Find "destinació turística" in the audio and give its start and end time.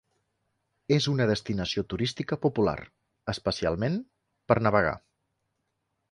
1.31-2.37